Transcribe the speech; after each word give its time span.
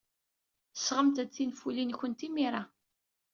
Sɣemt-d 0.75 1.29
tinfulin-nwent 1.35 2.19
imir-a. 2.27 2.63